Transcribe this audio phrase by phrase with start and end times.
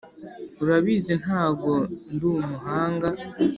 [0.63, 1.73] Urabizi ntago
[2.13, 3.07] ndi umuhanga